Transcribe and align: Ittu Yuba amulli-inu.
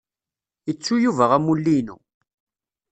Ittu 0.71 0.95
Yuba 1.03 1.25
amulli-inu. 1.35 1.95